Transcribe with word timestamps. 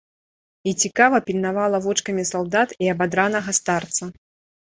І 0.69 0.71
цікава 0.83 1.19
пільнавала 1.27 1.81
вочкамі 1.85 2.23
салдат 2.31 2.69
і 2.85 2.89
абадранага 2.93 3.51
старца. 3.61 4.03